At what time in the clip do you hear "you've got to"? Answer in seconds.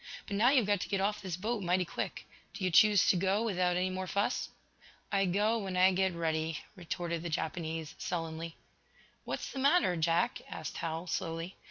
0.49-0.89